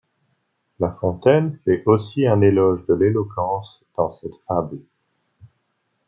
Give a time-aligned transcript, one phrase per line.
[0.79, 4.79] La Fontaine fait aussi un éloge de l'éloquence dans cette fable.